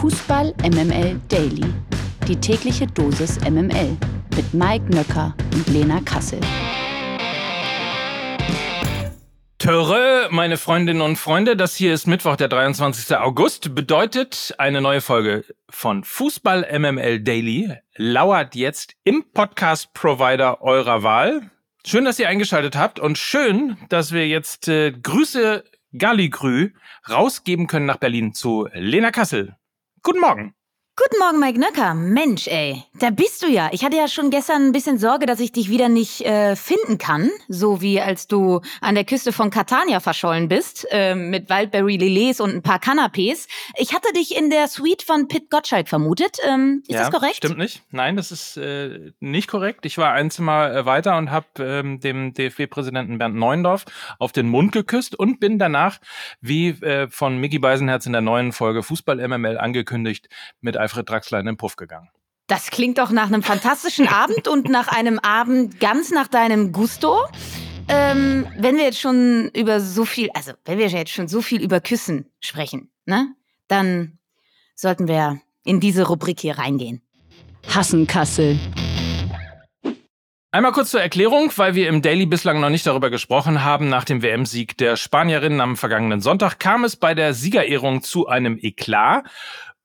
[0.00, 1.74] Fußball MML Daily.
[2.26, 3.98] Die tägliche Dosis MML
[4.34, 6.40] mit Mike Nöcker und Lena Kassel.
[9.58, 13.14] Töre, meine Freundinnen und Freunde, das hier ist Mittwoch, der 23.
[13.18, 21.50] August, bedeutet eine neue Folge von Fußball MML Daily lauert jetzt im Podcast-Provider eurer Wahl.
[21.84, 25.62] Schön, dass ihr eingeschaltet habt und schön, dass wir jetzt äh, Grüße
[25.92, 26.70] Galligrü
[27.10, 29.56] rausgeben können nach Berlin zu Lena Kassel.
[30.02, 30.54] Guten Morgen.
[31.02, 31.94] Guten Morgen, Mike Nöcker.
[31.94, 33.70] Mensch, ey, da bist du ja.
[33.72, 36.98] Ich hatte ja schon gestern ein bisschen Sorge, dass ich dich wieder nicht äh, finden
[36.98, 41.96] kann, so wie als du an der Küste von Catania verschollen bist, äh, mit Wildberry
[41.96, 43.48] Lilets und ein paar Canapés.
[43.78, 46.36] Ich hatte dich in der Suite von Pitt Gottschalk vermutet.
[46.46, 47.36] Ähm, ist ja, das korrekt?
[47.36, 47.80] Stimmt nicht.
[47.90, 49.86] Nein, das ist äh, nicht korrekt.
[49.86, 53.86] Ich war ein Zimmer äh, weiter und habe ähm, dem DFB-Präsidenten Bernd Neuendorf
[54.18, 55.98] auf den Mund geküsst und bin danach,
[56.42, 60.28] wie äh, von Mickey Beisenherz in der neuen Folge Fußball MML angekündigt,
[60.60, 62.08] mit Alfred Draxler in den Puff gegangen.
[62.48, 67.16] Das klingt doch nach einem fantastischen Abend und nach einem Abend ganz nach deinem Gusto.
[67.86, 71.62] Ähm, wenn wir jetzt schon über so viel, also wenn wir jetzt schon so viel
[71.62, 73.28] über Küssen sprechen, ne,
[73.68, 74.18] dann
[74.74, 77.02] sollten wir in diese Rubrik hier reingehen.
[77.72, 78.58] Hassen Kassel.
[80.52, 83.88] Einmal kurz zur Erklärung, weil wir im Daily bislang noch nicht darüber gesprochen haben.
[83.88, 88.58] Nach dem WM-Sieg der Spanierinnen am vergangenen Sonntag kam es bei der Siegerehrung zu einem
[88.60, 89.26] Eklat.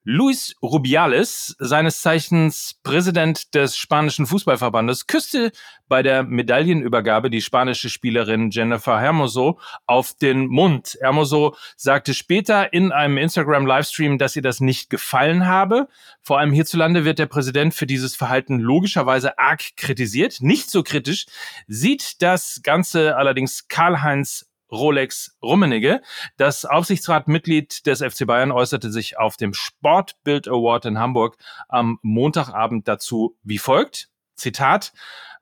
[0.08, 5.52] Luis Rubiales, seines Zeichens Präsident des spanischen Fußballverbandes, küsste
[5.88, 10.96] bei der Medaillenübergabe die spanische Spielerin Jennifer Hermoso auf den Mund.
[11.02, 15.88] Hermoso sagte später in einem Instagram-Livestream, dass ihr das nicht gefallen habe.
[16.22, 20.38] Vor allem hierzulande wird der Präsident für dieses Verhalten logischerweise arg kritisiert.
[20.40, 21.26] Nicht so kritisch
[21.68, 26.02] sieht das Ganze allerdings Karl-Heinz Rolex Rummenigge.
[26.38, 31.38] Das Aufsichtsratmitglied des FC Bayern äußerte sich auf dem Sportbild Award in Hamburg
[31.70, 34.10] am Montagabend dazu wie folgt.
[34.36, 34.94] Zitat.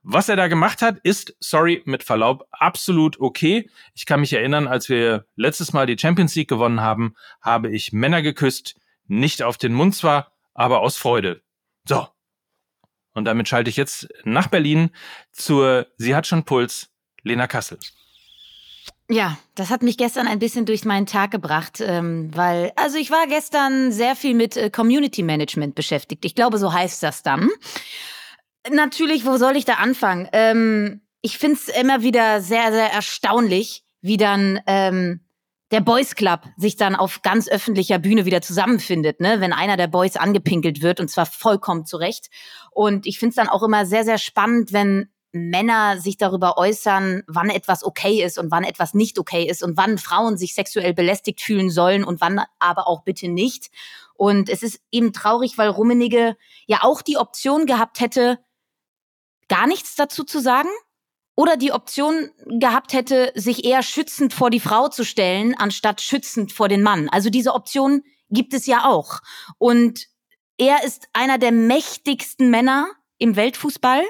[0.05, 3.69] Was er da gemacht hat, ist, sorry, mit Verlaub, absolut okay.
[3.93, 7.93] Ich kann mich erinnern, als wir letztes Mal die Champions League gewonnen haben, habe ich
[7.93, 8.75] Männer geküsst,
[9.07, 11.41] nicht auf den Mund zwar, aber aus Freude.
[11.87, 12.07] So.
[13.13, 14.89] Und damit schalte ich jetzt nach Berlin
[15.31, 16.91] zur Sie hat schon Puls,
[17.21, 17.79] Lena Kassel.
[19.09, 23.11] Ja, das hat mich gestern ein bisschen durch meinen Tag gebracht, ähm, weil, also ich
[23.11, 26.23] war gestern sehr viel mit äh, Community Management beschäftigt.
[26.23, 27.49] Ich glaube, so heißt das dann.
[28.71, 30.29] Natürlich, wo soll ich da anfangen?
[30.31, 35.19] Ähm, ich finde es immer wieder sehr, sehr erstaunlich, wie dann ähm,
[35.71, 39.41] der Boys Club sich dann auf ganz öffentlicher Bühne wieder zusammenfindet, ne?
[39.41, 42.27] wenn einer der Boys angepinkelt wird und zwar vollkommen zurecht.
[42.71, 47.23] Und ich finde es dann auch immer sehr, sehr spannend, wenn Männer sich darüber äußern,
[47.27, 50.93] wann etwas okay ist und wann etwas nicht okay ist und wann Frauen sich sexuell
[50.93, 53.71] belästigt fühlen sollen und wann aber auch bitte nicht.
[54.13, 58.39] Und es ist eben traurig, weil Rummenigge ja auch die Option gehabt hätte,
[59.49, 60.69] gar nichts dazu zu sagen
[61.35, 66.51] oder die Option gehabt hätte, sich eher schützend vor die Frau zu stellen, anstatt schützend
[66.51, 67.09] vor den Mann.
[67.09, 69.19] Also diese Option gibt es ja auch.
[69.57, 70.07] Und
[70.57, 74.03] er ist einer der mächtigsten Männer im Weltfußball.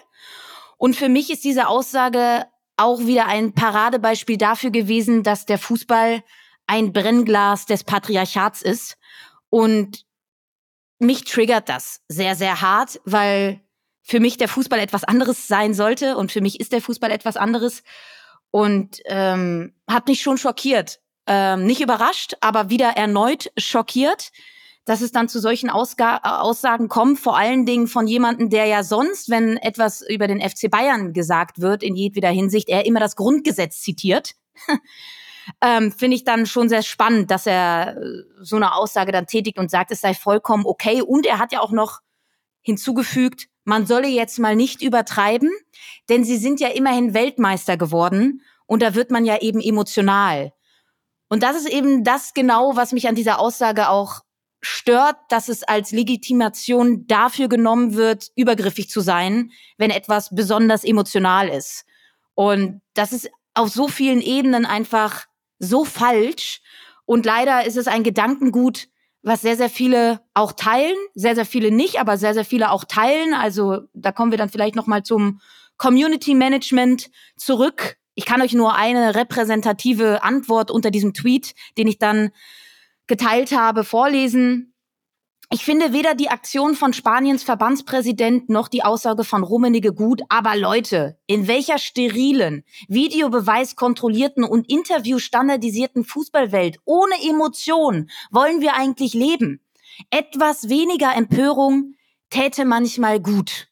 [0.84, 2.46] Und für mich ist diese Aussage
[2.76, 6.22] auch wieder ein Paradebeispiel dafür gewesen, dass der Fußball
[6.68, 8.98] ein Brennglas des Patriarchats ist.
[9.50, 10.06] Und
[11.00, 13.62] mich triggert das sehr, sehr hart, weil
[14.02, 17.38] für mich der Fußball etwas anderes sein sollte und für mich ist der Fußball etwas
[17.38, 17.84] anderes
[18.52, 21.00] und ähm, hat mich schon schockiert.
[21.28, 24.34] Ähm, nicht überrascht, aber wieder erneut schockiert
[24.86, 28.66] dass es dann zu solchen Ausga äh, Aussagen kommt, vor allen Dingen von jemandem, der
[28.66, 33.00] ja sonst, wenn etwas über den FC Bayern gesagt wird, in jedweder Hinsicht, er immer
[33.00, 34.34] das Grundgesetz zitiert.
[35.62, 39.58] ähm, Finde ich dann schon sehr spannend, dass er äh, so eine Aussage dann tätigt
[39.58, 41.02] und sagt, es sei vollkommen okay.
[41.02, 42.02] Und er hat ja auch noch
[42.62, 45.50] hinzugefügt, man solle jetzt mal nicht übertreiben,
[46.10, 50.54] denn sie sind ja immerhin Weltmeister geworden und da wird man ja eben emotional.
[51.30, 54.22] Und das ist eben das genau, was mich an dieser Aussage auch
[54.64, 61.50] stört, dass es als Legitimation dafür genommen wird, übergriffig zu sein, wenn etwas besonders emotional
[61.50, 61.86] ist.
[62.34, 65.26] Und das ist auf so vielen Ebenen einfach
[65.60, 66.62] so falsch.
[67.06, 68.88] Und leider ist es ein Gedankengut,
[69.22, 72.86] was sehr, sehr viele auch teilen, sehr, sehr viele nicht, aber sehr, sehr viele auch
[72.86, 73.34] teilen.
[73.34, 75.42] Also da kommen wir dann vielleicht nochmal zum
[75.78, 77.98] Community Management zurück.
[78.16, 82.32] Ich kann euch nur eine repräsentative Antwort unter diesem Tweet, den ich dann
[83.08, 84.74] geteilt habe, vorlesen.
[85.52, 90.56] Ich finde weder die Aktion von Spaniens Verbandspräsident noch die Aussage von Rummenigge gut, aber
[90.56, 99.62] Leute, in welcher sterilen, videobeweiskontrollierten und interviewstandardisierten Fußballwelt ohne Emotion wollen wir eigentlich leben?
[100.10, 101.94] Etwas weniger Empörung
[102.32, 103.68] täte manchmal gut.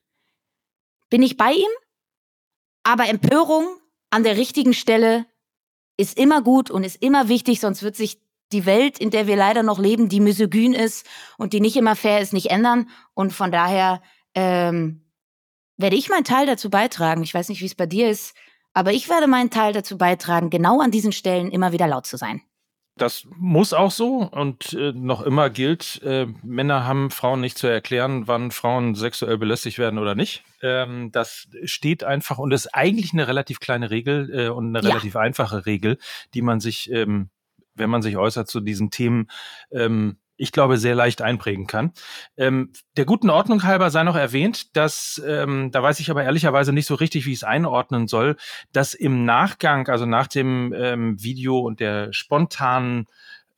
[1.09, 1.71] Bin ich bei ihm?
[2.83, 3.65] Aber Empörung
[4.11, 5.25] an der richtigen Stelle
[5.97, 8.19] ist immer gut und ist immer wichtig, sonst wird sich
[8.53, 11.05] die Welt, in der wir leider noch leben, die misogyn ist
[11.37, 12.89] und die nicht immer fair ist, nicht ändern.
[13.13, 14.01] Und von daher
[14.35, 15.05] ähm,
[15.77, 17.23] werde ich meinen Teil dazu beitragen.
[17.23, 18.35] Ich weiß nicht, wie es bei dir ist,
[18.73, 22.17] aber ich werde meinen Teil dazu beitragen, genau an diesen Stellen immer wieder laut zu
[22.17, 22.41] sein.
[22.97, 27.65] Das muss auch so und äh, noch immer gilt, äh, Männer haben Frauen nicht zu
[27.67, 30.43] erklären, wann Frauen sexuell belästigt werden oder nicht.
[30.61, 34.89] Ähm, das steht einfach und ist eigentlich eine relativ kleine Regel äh, und eine ja.
[34.91, 35.97] relativ einfache Regel,
[36.33, 37.29] die man sich ähm,
[37.81, 39.27] wenn man sich äußert zu diesen Themen,
[39.71, 41.91] ähm, ich glaube, sehr leicht einprägen kann.
[42.35, 46.73] Ähm, der guten Ordnung halber sei noch erwähnt, dass, ähm, da weiß ich aber ehrlicherweise
[46.73, 48.37] nicht so richtig, wie ich es einordnen soll,
[48.71, 53.05] dass im Nachgang, also nach dem ähm, Video und der spontanen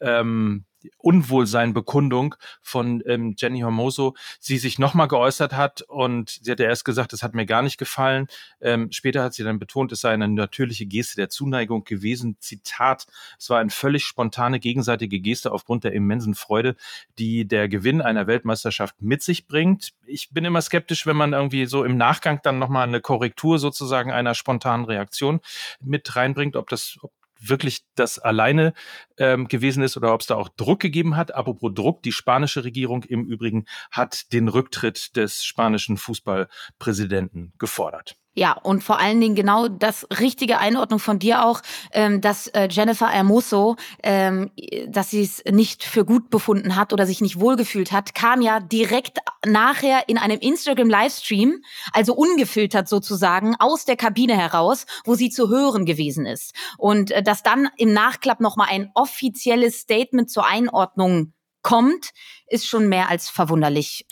[0.01, 0.65] ähm,
[0.97, 7.13] Unwohlsein-Bekundung von ähm, Jenny Hermoso sie sich nochmal geäußert hat und sie hatte erst gesagt,
[7.13, 8.27] das hat mir gar nicht gefallen.
[8.61, 12.37] Ähm, später hat sie dann betont, es sei eine natürliche Geste der Zuneigung gewesen.
[12.39, 13.05] Zitat,
[13.37, 16.75] es war eine völlig spontane gegenseitige Geste aufgrund der immensen Freude,
[17.19, 19.93] die der Gewinn einer Weltmeisterschaft mit sich bringt.
[20.05, 24.11] Ich bin immer skeptisch, wenn man irgendwie so im Nachgang dann nochmal eine Korrektur sozusagen
[24.11, 25.39] einer spontanen Reaktion
[25.81, 27.11] mit reinbringt, ob das, ob
[27.49, 28.73] wirklich das alleine
[29.17, 31.33] ähm, gewesen ist oder ob es da auch Druck gegeben hat.
[31.33, 38.17] Apropos Druck, die spanische Regierung im Übrigen hat den Rücktritt des spanischen Fußballpräsidenten gefordert.
[38.35, 42.67] Ja, und vor allen Dingen genau das richtige Einordnung von dir auch, ähm, dass äh,
[42.69, 44.49] Jennifer Hermoso, ähm,
[44.87, 48.59] dass sie es nicht für gut befunden hat oder sich nicht wohlgefühlt hat, kam ja
[48.59, 55.49] direkt nachher in einem Instagram-Livestream, also ungefiltert sozusagen, aus der Kabine heraus, wo sie zu
[55.49, 56.55] hören gewesen ist.
[56.79, 62.09] Und äh, dass dann im Nachklapp nochmal ein offizielles Statement zur Einordnung kommt,
[62.47, 64.07] ist schon mehr als verwunderlich.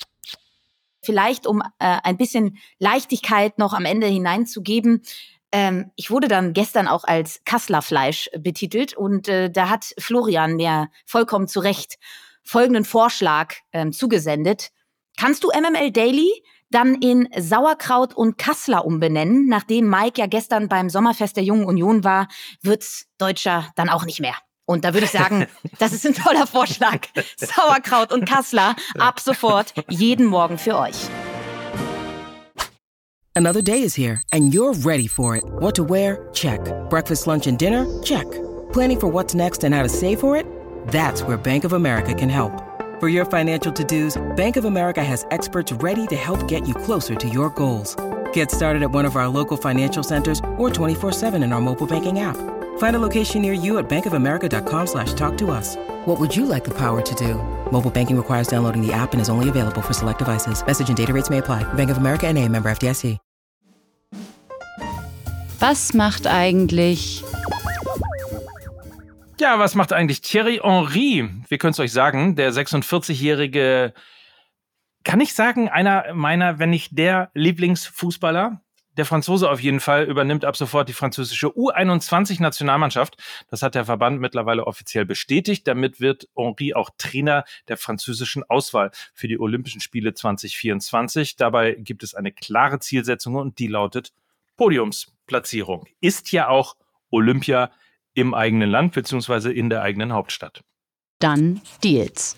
[1.01, 5.01] Vielleicht, um äh, ein bisschen Leichtigkeit noch am Ende hineinzugeben.
[5.51, 10.89] Ähm, ich wurde dann gestern auch als Kasslerfleisch betitelt und äh, da hat Florian mir
[11.05, 11.97] vollkommen zu Recht
[12.43, 14.69] folgenden Vorschlag ähm, zugesendet.
[15.17, 16.31] Kannst du MML Daily
[16.69, 19.47] dann in Sauerkraut und Kassler umbenennen?
[19.47, 22.27] Nachdem Mike ja gestern beim Sommerfest der Jungen Union war,
[22.61, 24.35] wird's Deutscher dann auch nicht mehr.
[24.71, 25.47] Und da würde ich sagen,
[25.79, 27.01] das ist ein toller Vorschlag.
[27.35, 30.95] Sauerkraut und Kassler ab sofort jeden Morgen für euch.
[33.35, 35.43] Another day is here and you're ready for it.
[35.59, 36.29] What to wear?
[36.33, 36.61] Check.
[36.89, 37.85] Breakfast, lunch and dinner?
[38.03, 38.25] Check.
[38.71, 40.45] Planning for what's next and how to save for it?
[40.87, 42.53] That's where Bank of America can help.
[43.01, 47.15] For your financial to-dos, Bank of America has experts ready to help get you closer
[47.15, 47.97] to your goals.
[48.33, 52.19] Get started at one of our local financial centers or 24-7 in our mobile banking
[52.19, 52.37] app.
[52.81, 55.77] Find a location near you at bankofamerica.com slash talk to us.
[56.05, 57.35] What would you like the power to do?
[57.71, 60.65] Mobile banking requires downloading the app and is only available for select devices.
[60.65, 61.61] Message and data rates may apply.
[61.75, 63.19] Bank of America and a member FDIC.
[65.59, 67.23] Was macht eigentlich...
[69.39, 71.29] Ja, was macht eigentlich Thierry Henry?
[71.49, 73.93] Wir können es euch sagen, der 46-jährige,
[75.03, 78.59] kann ich sagen, einer meiner, wenn nicht der Lieblingsfußballer
[78.97, 83.15] der Franzose auf jeden Fall übernimmt ab sofort die französische U21-Nationalmannschaft.
[83.49, 85.67] Das hat der Verband mittlerweile offiziell bestätigt.
[85.67, 91.35] Damit wird Henri auch Trainer der französischen Auswahl für die Olympischen Spiele 2024.
[91.37, 94.11] Dabei gibt es eine klare Zielsetzung und die lautet
[94.57, 95.85] Podiumsplatzierung.
[96.01, 96.75] Ist ja auch
[97.09, 97.71] Olympia
[98.13, 100.63] im eigenen Land beziehungsweise in der eigenen Hauptstadt.
[101.19, 102.35] Dann Deals.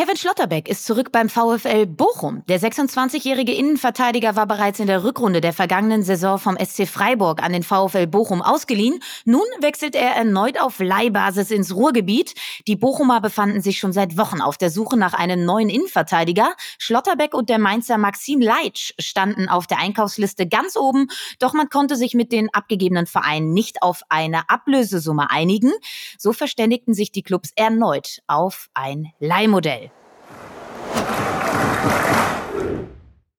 [0.00, 1.84] Kevin Schlotterbeck ist zurück beim VfL
[2.20, 2.42] Bochum.
[2.48, 7.52] Der 26-jährige Innenverteidiger war bereits in der Rückrunde der vergangenen Saison vom SC Freiburg an
[7.52, 9.00] den VfL Bochum ausgeliehen.
[9.24, 12.34] Nun wechselt er erneut auf Leihbasis ins Ruhrgebiet.
[12.66, 16.52] Die Bochumer befanden sich schon seit Wochen auf der Suche nach einem neuen Innenverteidiger.
[16.78, 21.08] Schlotterbeck und der Mainzer Maxim Leitsch standen auf der Einkaufsliste ganz oben,
[21.38, 25.72] doch man konnte sich mit den abgegebenen Vereinen nicht auf eine Ablösesumme einigen.
[26.18, 29.90] So verständigten sich die Clubs erneut auf ein Leihmodell.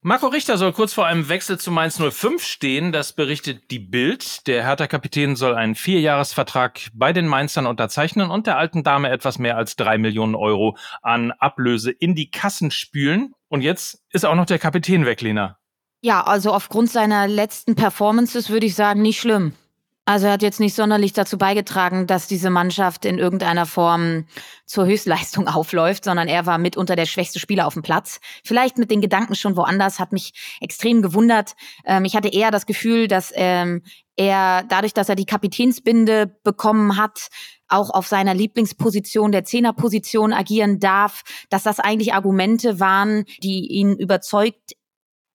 [0.03, 2.91] Marco Richter soll kurz vor einem Wechsel zu Mainz 05 stehen.
[2.91, 4.48] Das berichtet die Bild.
[4.48, 9.58] Der Hertha-Kapitän soll einen Vierjahresvertrag bei den Mainzern unterzeichnen und der alten Dame etwas mehr
[9.58, 13.36] als drei Millionen Euro an Ablöse in die Kassen spülen.
[13.48, 15.60] Und jetzt ist auch noch der Kapitän weg, Lena.
[16.01, 19.53] Ja, also aufgrund seiner letzten Performances würde ich sagen, nicht schlimm.
[20.05, 24.25] Also er hat jetzt nicht sonderlich dazu beigetragen, dass diese Mannschaft in irgendeiner Form
[24.65, 28.20] zur Höchstleistung aufläuft, sondern er war mitunter der schwächste Spieler auf dem Platz.
[28.43, 31.53] Vielleicht mit den Gedanken schon woanders, hat mich extrem gewundert.
[31.86, 33.84] Ähm, ich hatte eher das Gefühl, dass ähm,
[34.15, 37.27] er dadurch, dass er die Kapitänsbinde bekommen hat,
[37.67, 43.96] auch auf seiner Lieblingsposition, der Zehnerposition agieren darf, dass das eigentlich Argumente waren, die ihn
[43.96, 44.74] überzeugt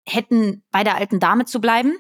[0.07, 1.97] hätten, bei der alten Dame zu bleiben.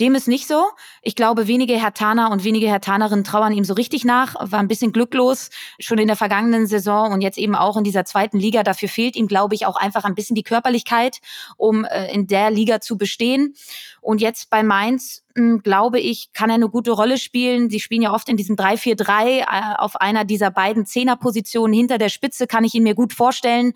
[0.00, 0.64] Dem ist nicht so.
[1.02, 4.34] Ich glaube, wenige Hertaner und wenige Hertanerinnen trauern ihm so richtig nach.
[4.38, 8.04] War ein bisschen glücklos schon in der vergangenen Saison und jetzt eben auch in dieser
[8.04, 8.62] zweiten Liga.
[8.62, 11.18] Dafür fehlt ihm, glaube ich, auch einfach ein bisschen die Körperlichkeit,
[11.56, 13.54] um äh, in der Liga zu bestehen.
[14.00, 17.70] Und jetzt bei Mainz hm, glaube ich, kann er eine gute Rolle spielen.
[17.70, 19.44] Sie spielen ja oft in diesem 3-4-3 äh,
[19.76, 23.72] auf einer dieser beiden Zehnerpositionen hinter der Spitze, kann ich ihn mir gut vorstellen.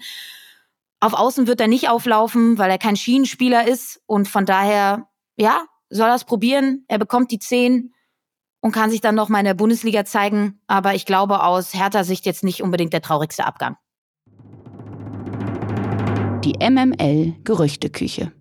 [1.00, 4.00] Auf Außen wird er nicht auflaufen, weil er kein Schienenspieler ist.
[4.06, 6.84] Und von daher, ja, soll es probieren.
[6.88, 7.92] Er bekommt die 10
[8.61, 10.61] und kann sich dann noch mal in der Bundesliga zeigen.
[10.66, 13.76] Aber ich glaube aus Hertha Sicht jetzt nicht unbedingt der traurigste Abgang.
[16.44, 18.32] Die MML Gerüchteküche.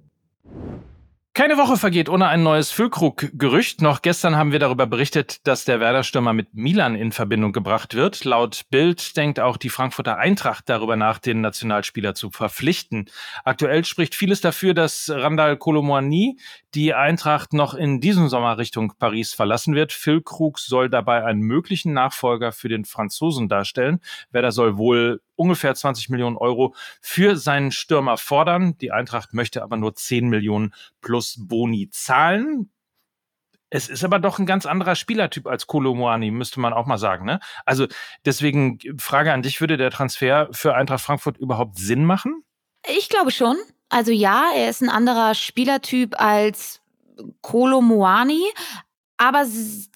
[1.33, 3.81] Keine Woche vergeht ohne ein neues Füllkrug-Gerücht.
[3.81, 8.25] Noch gestern haben wir darüber berichtet, dass der Werder-Stürmer mit Milan in Verbindung gebracht wird.
[8.25, 13.09] Laut Bild denkt auch die Frankfurter Eintracht darüber nach, den Nationalspieler zu verpflichten.
[13.45, 16.37] Aktuell spricht vieles dafür, dass Randall Colomouani
[16.75, 19.93] die Eintracht noch in diesem Sommer Richtung Paris verlassen wird.
[19.93, 24.01] Füllkrug soll dabei einen möglichen Nachfolger für den Franzosen darstellen.
[24.31, 28.77] Werder soll wohl ungefähr 20 Millionen Euro für seinen Stürmer fordern.
[28.77, 32.69] Die Eintracht möchte aber nur 10 Millionen plus Boni zahlen.
[33.73, 37.25] Es ist aber doch ein ganz anderer Spielertyp als Kolomoani, müsste man auch mal sagen.
[37.25, 37.39] Ne?
[37.65, 37.87] Also
[38.25, 42.43] deswegen Frage an dich, würde der Transfer für Eintracht Frankfurt überhaupt Sinn machen?
[42.97, 43.57] Ich glaube schon.
[43.87, 46.81] Also ja, er ist ein anderer Spielertyp als
[47.41, 48.43] Kolomoani,
[49.21, 49.45] aber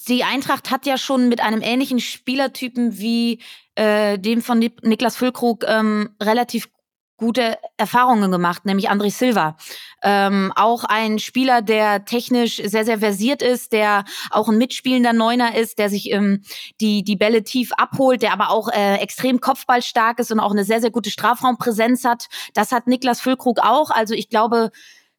[0.07, 3.41] die Eintracht hat ja schon mit einem ähnlichen Spielertypen wie
[3.73, 6.69] äh, dem von Niklas Füllkrug ähm, relativ
[7.17, 9.57] gute Erfahrungen gemacht, nämlich André Silva.
[10.03, 15.57] Ähm, auch ein Spieler, der technisch sehr, sehr versiert ist, der auch ein mitspielender Neuner
[15.57, 16.43] ist, der sich ähm,
[16.79, 20.65] die, die Bälle tief abholt, der aber auch äh, extrem kopfballstark ist und auch eine
[20.65, 22.27] sehr, sehr gute Strafraumpräsenz hat.
[22.53, 23.89] Das hat Niklas Füllkrug auch.
[23.89, 24.69] Also ich glaube,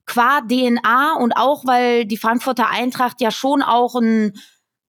[0.07, 4.41] qua DNA und auch, weil die Frankfurter Eintracht ja schon auch einen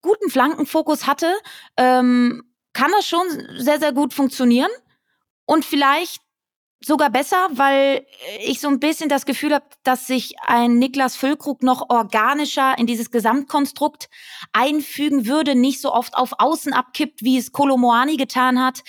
[0.01, 1.33] guten Flankenfokus hatte,
[1.75, 2.43] ähm,
[2.73, 3.25] kann das schon
[3.57, 4.69] sehr, sehr gut funktionieren.
[5.45, 6.21] Und vielleicht
[6.79, 8.05] sogar besser, weil
[8.45, 12.85] ich so ein bisschen das Gefühl habe, dass sich ein Niklas Füllkrug noch organischer in
[12.85, 14.09] dieses Gesamtkonstrukt
[14.53, 18.83] einfügen würde, nicht so oft auf Außen abkippt, wie es Kolomoani getan hat.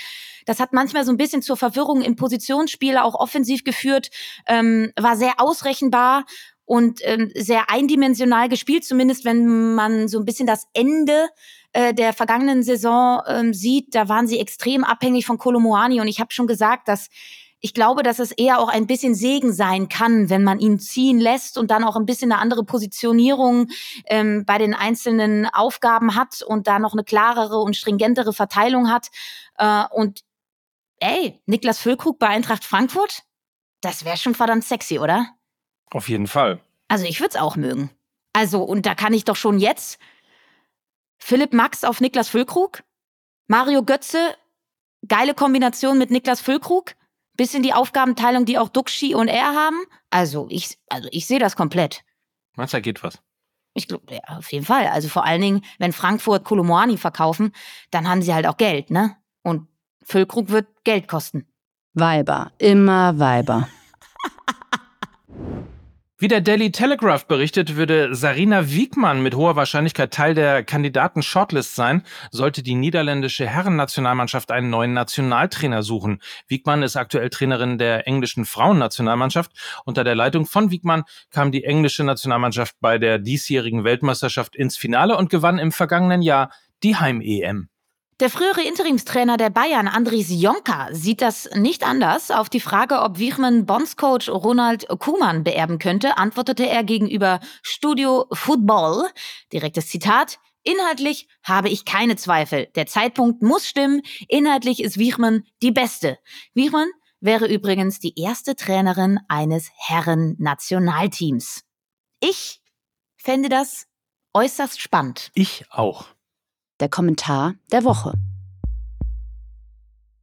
[0.48, 4.08] Das hat manchmal so ein bisschen zur Verwirrung im Positionsspiel auch offensiv geführt,
[4.46, 6.24] ähm, war sehr ausrechenbar
[6.64, 11.28] und ähm, sehr eindimensional gespielt, zumindest wenn man so ein bisschen das Ende
[11.74, 13.94] äh, der vergangenen Saison ähm, sieht.
[13.94, 17.08] Da waren sie extrem abhängig von Kolomoani und ich habe schon gesagt, dass
[17.60, 21.18] ich glaube, dass es eher auch ein bisschen Segen sein kann, wenn man ihn ziehen
[21.18, 23.66] lässt und dann auch ein bisschen eine andere Positionierung
[24.06, 29.08] ähm, bei den einzelnen Aufgaben hat und da noch eine klarere und stringentere Verteilung hat.
[29.58, 30.20] Äh, und
[31.00, 33.24] ey, Niklas Füllkrug bei Eintracht Frankfurt,
[33.80, 35.26] das wäre schon verdammt sexy, oder?
[35.90, 36.60] Auf jeden Fall.
[36.88, 37.90] Also ich würde es auch mögen.
[38.32, 39.98] Also, und da kann ich doch schon jetzt
[41.18, 42.82] Philipp Max auf Niklas Füllkrug,
[43.46, 44.36] Mario Götze,
[45.06, 46.94] geile Kombination mit Niklas Füllkrug,
[47.34, 49.78] bisschen die Aufgabenteilung, die auch Duxi und er haben.
[50.10, 52.04] Also ich, also ich sehe das komplett.
[52.56, 53.18] Meinst du, da geht was?
[53.74, 54.88] Ich glaube, ja, auf jeden Fall.
[54.88, 57.52] Also vor allen Dingen, wenn Frankfurt Kolomoani verkaufen,
[57.90, 59.16] dann haben sie halt auch Geld, ne?
[59.42, 59.68] Und
[60.08, 61.46] Füllkrug wird Geld kosten.
[61.92, 63.68] Weiber, immer Weiber.
[66.16, 72.04] Wie der Daily Telegraph berichtet, würde Sarina Wiegmann mit hoher Wahrscheinlichkeit Teil der Kandidaten-Shortlist sein,
[72.30, 76.22] sollte die niederländische Herrennationalmannschaft einen neuen Nationaltrainer suchen.
[76.48, 79.52] Wiegmann ist aktuell Trainerin der englischen Frauennationalmannschaft.
[79.84, 85.18] Unter der Leitung von Wiegmann kam die englische Nationalmannschaft bei der diesjährigen Weltmeisterschaft ins Finale
[85.18, 86.50] und gewann im vergangenen Jahr
[86.82, 87.68] die Heim-EM.
[88.20, 92.32] Der frühere Interimstrainer der Bayern, Andries Jonka, sieht das nicht anders.
[92.32, 99.08] Auf die Frage, ob Wichmann Bondscoach Ronald Kuhmann beerben könnte, antwortete er gegenüber Studio Football,
[99.52, 102.66] direktes Zitat, Inhaltlich habe ich keine Zweifel.
[102.74, 104.02] Der Zeitpunkt muss stimmen.
[104.26, 106.18] Inhaltlich ist Wichmann die Beste.
[106.54, 106.88] Wichmann
[107.20, 111.62] wäre übrigens die erste Trainerin eines Herren-Nationalteams.
[112.20, 112.60] Ich
[113.16, 113.86] fände das
[114.34, 115.30] äußerst spannend.
[115.34, 116.06] Ich auch
[116.80, 118.14] der Kommentar der Woche.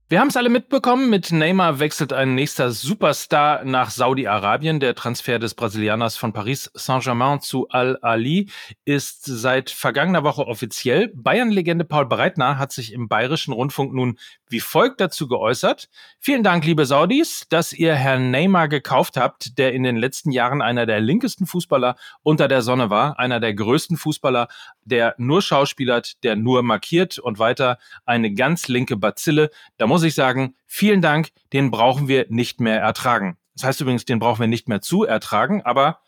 [0.07, 4.79] Wir haben es alle mitbekommen, mit Neymar wechselt ein nächster Superstar nach Saudi-Arabien.
[4.79, 8.51] Der Transfer des Brasilianers von Paris Saint-Germain zu Al-Ali
[8.85, 11.11] ist seit vergangener Woche offiziell.
[11.15, 15.89] Bayern-Legende Paul Breitner hat sich im bayerischen Rundfunk nun wie folgt dazu geäußert.
[16.19, 20.61] Vielen Dank, liebe Saudis, dass ihr Herrn Neymar gekauft habt, der in den letzten Jahren
[20.61, 24.47] einer der linkesten Fußballer unter der Sonne war, einer der größten Fußballer,
[24.83, 29.49] der nur schauspielert, der nur markiert und weiter eine ganz linke Bazille.
[29.77, 33.37] Da muss ich sagen, vielen Dank, den brauchen wir nicht mehr ertragen.
[33.55, 35.99] Das heißt übrigens, den brauchen wir nicht mehr zu ertragen, aber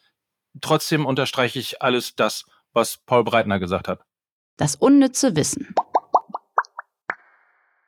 [0.61, 4.01] trotzdem unterstreiche ich alles das, was Paul Breitner gesagt hat.
[4.57, 5.73] Das unnütze Wissen.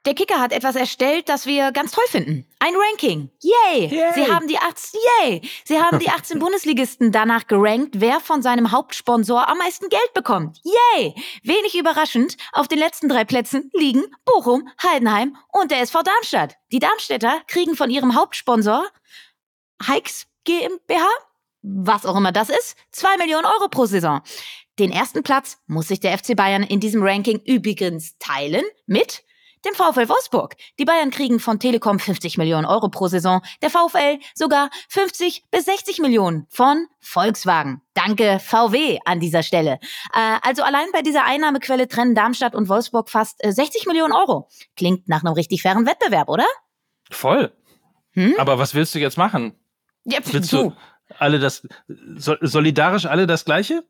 [0.05, 2.45] Der Kicker hat etwas erstellt, das wir ganz toll finden.
[2.59, 3.29] Ein Ranking.
[3.41, 3.87] Yay!
[3.87, 4.13] Yay.
[4.13, 5.41] Sie haben die 18, yay!
[5.65, 10.61] Sie haben die 18 Bundesligisten danach gerankt, wer von seinem Hauptsponsor am meisten Geld bekommt.
[10.63, 11.15] Yay!
[11.43, 16.55] Wenig überraschend, auf den letzten drei Plätzen liegen Bochum, Heidenheim und der SV Darmstadt.
[16.71, 18.85] Die Darmstädter kriegen von ihrem Hauptsponsor
[19.85, 21.07] Hikes GmbH,
[21.61, 24.21] was auch immer das ist, zwei Millionen Euro pro Saison.
[24.79, 29.23] Den ersten Platz muss sich der FC Bayern in diesem Ranking übrigens teilen mit
[29.65, 30.55] dem VfL Wolfsburg.
[30.79, 35.65] Die Bayern kriegen von Telekom 50 Millionen Euro pro Saison, der VfL sogar 50 bis
[35.65, 37.81] 60 Millionen von Volkswagen.
[37.93, 39.79] Danke VW an dieser Stelle.
[40.13, 44.47] Äh, also allein bei dieser Einnahmequelle trennen Darmstadt und Wolfsburg fast äh, 60 Millionen Euro.
[44.75, 46.45] Klingt nach einem richtig fairen Wettbewerb, oder?
[47.11, 47.51] Voll.
[48.11, 48.35] Hm?
[48.37, 49.53] Aber was willst du jetzt machen?
[50.05, 50.73] Ja, Willst du
[51.17, 53.83] alle das, so, solidarisch alle das Gleiche?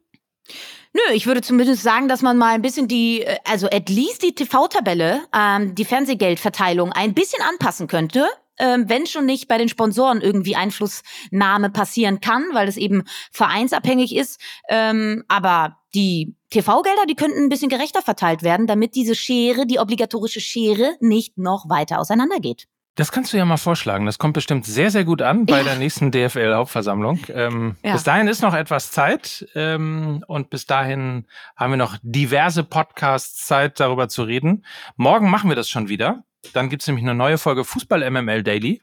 [0.94, 4.24] Nö, ich würde zumindest sagen, dass man mal ein bisschen die, äh, also at least
[4.24, 8.28] die TV-Tabelle, ähm, die Fernsehgeldverteilung ein bisschen anpassen könnte.
[8.62, 14.14] Ähm, wenn schon nicht bei den Sponsoren irgendwie Einflussnahme passieren kann, weil es eben vereinsabhängig
[14.16, 14.42] ist.
[14.68, 19.80] Ähm, aber die TV-Gelder, die könnten ein bisschen gerechter verteilt werden, damit diese Schere, die
[19.80, 22.68] obligatorische Schere, nicht noch weiter auseinandergeht.
[23.00, 24.06] Das kannst du ja mal vorschlagen.
[24.06, 25.64] Das kommt bestimmt sehr, sehr gut an bei Ja.
[25.64, 27.20] der nächsten DFL-Hauptversammlung.
[27.30, 27.94] Ähm, Ja.
[27.94, 31.26] Bis dahin ist noch etwas Zeit ähm, und bis dahin
[31.56, 34.66] haben wir noch diverse Podcasts Zeit, darüber zu reden.
[34.98, 36.24] Morgen machen wir das schon wieder.
[36.54, 38.82] Dann gibt's nämlich eine neue Folge Fußball MML Daily.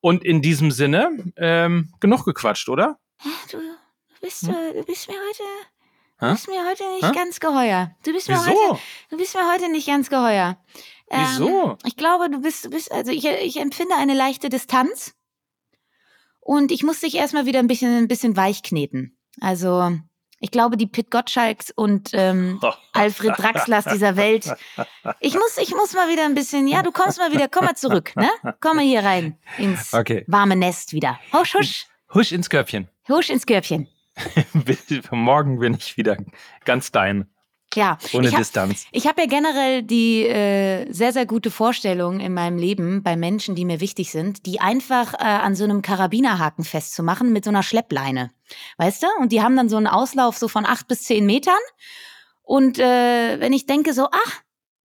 [0.00, 2.98] Und in diesem Sinne, ähm, genug gequatscht, oder?
[3.50, 3.58] Du
[4.22, 4.54] bist, Hm?
[4.54, 5.42] äh, du bist mir heute?
[6.20, 7.12] Du bist mir heute nicht Hä?
[7.14, 7.94] ganz geheuer.
[8.04, 8.78] Du bist mir heute, Wieso?
[9.10, 10.56] du bist mir heute nicht ganz geheuer.
[11.10, 11.78] Ähm, Wieso?
[11.84, 15.14] Ich glaube, du bist, du bist, also ich, ich empfinde eine leichte Distanz.
[16.40, 19.16] Und ich muss dich erstmal wieder ein bisschen, ein bisschen weich kneten.
[19.40, 19.96] Also,
[20.40, 22.60] ich glaube, die Pit Gottschalks und ähm,
[22.92, 24.52] Alfred Draxlers dieser Welt.
[25.20, 27.76] Ich muss, ich muss mal wieder ein bisschen, ja, du kommst mal wieder, komm mal
[27.76, 28.28] zurück, ne?
[28.60, 30.24] Komm mal hier rein ins Okay.
[30.26, 31.18] warme Nest wieder.
[31.32, 32.88] Husch, husch, Husch ins Körbchen.
[33.08, 33.88] husch ins Körbchen.
[35.10, 36.16] Morgen bin ich wieder
[36.64, 37.28] ganz dein,
[37.74, 38.86] Ja, ohne ich hab, Distanz.
[38.92, 43.54] Ich habe ja generell die äh, sehr, sehr gute Vorstellung in meinem Leben bei Menschen,
[43.54, 47.62] die mir wichtig sind, die einfach äh, an so einem Karabinerhaken festzumachen mit so einer
[47.62, 48.30] Schleppleine.
[48.78, 49.06] Weißt du?
[49.20, 51.54] Und die haben dann so einen Auslauf so von acht bis zehn Metern.
[52.42, 54.42] Und äh, wenn ich denke so, ach,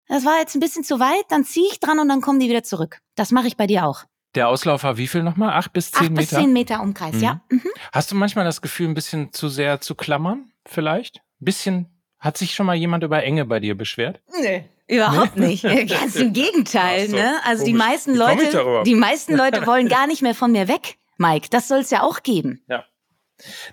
[0.06, 2.48] das war jetzt ein bisschen zu weit, dann ziehe ich dran und dann kommen die
[2.48, 3.00] wieder zurück.
[3.14, 4.04] Das mache ich bei dir auch.
[4.34, 5.50] Der Auslauf war wie viel nochmal?
[5.54, 6.42] Acht bis zehn acht bis Meter?
[6.42, 7.22] zehn Meter Umkreis, Mhm.
[7.22, 7.40] ja.
[7.50, 7.62] Mhm.
[7.92, 10.50] Hast du manchmal das Gefühl, ein bisschen zu sehr zu klammern?
[10.66, 11.16] Vielleicht?
[11.40, 11.86] Ein bisschen.
[12.18, 14.20] Hat sich schon mal jemand über Enge bei dir beschwert?
[14.42, 14.68] Nee.
[14.88, 15.62] Überhaupt nicht.
[15.88, 17.36] Ganz im Gegenteil, so, ne?
[17.44, 21.48] Also die meisten Leute, die meisten Leute wollen gar nicht mehr von mir weg, Mike.
[21.50, 22.62] Das soll es ja auch geben.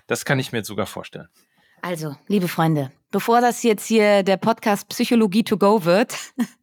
[0.06, 1.28] Das kann ich mir jetzt sogar vorstellen.
[1.82, 6.14] Also, liebe Freunde, bevor das jetzt hier der Podcast Psychologie to go wird,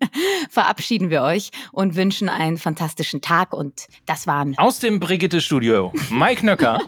[0.52, 3.54] verabschieden wir euch und wünschen einen fantastischen Tag.
[3.54, 6.80] Und das waren Aus dem Brigitte-Studio, Mike Nöcker.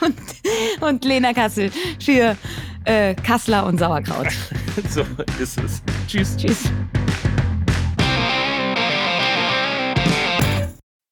[0.80, 1.70] und Lena Kassel
[2.02, 2.34] für
[2.86, 4.28] äh, Kassler und Sauerkraut.
[4.88, 5.04] so
[5.38, 5.82] ist es.
[6.08, 6.34] Tschüss.
[6.34, 6.70] Tschüss.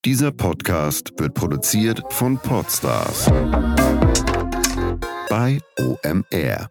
[0.06, 3.30] Dieser Podcast wird produziert von Podstars
[5.28, 6.70] bei OMR.